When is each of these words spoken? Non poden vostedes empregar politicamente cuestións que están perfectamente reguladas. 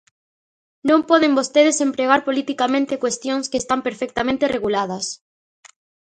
Non 0.89 0.99
poden 1.09 1.31
vostedes 1.39 1.77
empregar 1.87 2.21
politicamente 2.27 2.99
cuestións 3.03 3.45
que 3.51 3.59
están 3.63 3.79
perfectamente 3.87 4.45
reguladas. 4.55 5.05